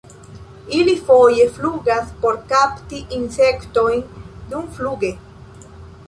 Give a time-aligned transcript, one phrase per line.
[0.75, 4.01] Ili foje flugas por kapti insektojn
[4.55, 5.13] dumfluge.